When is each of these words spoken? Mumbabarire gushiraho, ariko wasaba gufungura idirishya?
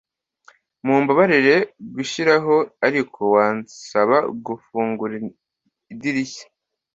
Mumbabarire 0.85 1.55
gushiraho, 1.95 2.55
ariko 2.87 3.19
wasaba 3.35 4.17
gufungura 4.45 5.13
idirishya? 5.93 6.45